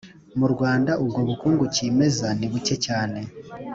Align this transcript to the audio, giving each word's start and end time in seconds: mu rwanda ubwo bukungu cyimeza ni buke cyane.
mu 0.39 0.47
rwanda 0.53 0.91
ubwo 1.03 1.19
bukungu 1.27 1.63
cyimeza 1.75 2.27
ni 2.37 2.47
buke 2.51 2.75
cyane. 2.85 3.19